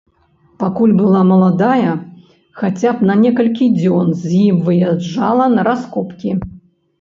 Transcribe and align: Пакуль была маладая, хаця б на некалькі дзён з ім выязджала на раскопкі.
Пакуль 0.61 0.93
была 1.01 1.19
маладая, 1.31 1.91
хаця 2.61 2.93
б 2.95 3.09
на 3.09 3.17
некалькі 3.25 3.69
дзён 3.77 4.09
з 4.23 4.33
ім 4.47 4.57
выязджала 4.71 5.45
на 5.59 5.69
раскопкі. 5.71 6.35